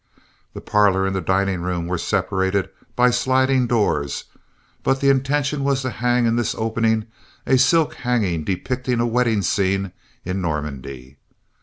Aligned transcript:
The 0.55 0.61
parlor 0.61 1.05
and 1.05 1.23
dining 1.27 1.61
room 1.61 1.85
were 1.85 1.99
separated 1.99 2.69
by 2.95 3.11
sliding 3.11 3.67
doors; 3.67 4.23
but 4.81 4.99
the 4.99 5.09
intention 5.11 5.63
was 5.63 5.83
to 5.83 5.91
hang 5.91 6.25
in 6.25 6.37
this 6.37 6.55
opening 6.55 7.05
a 7.45 7.59
silk 7.59 7.93
hanging 7.93 8.43
depicting 8.43 8.99
a 8.99 9.05
wedding 9.05 9.43
scene 9.43 9.91
in 10.25 10.41
Normandy. 10.41 11.17